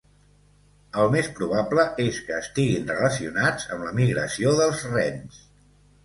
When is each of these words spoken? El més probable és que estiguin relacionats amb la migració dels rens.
El 1.01 1.09
més 1.15 1.27
probable 1.39 1.83
és 2.05 2.21
que 2.29 2.33
estiguin 2.43 2.87
relacionats 2.91 3.67
amb 3.75 3.85
la 3.89 3.91
migració 3.99 4.55
dels 4.63 4.87
rens. 4.95 5.37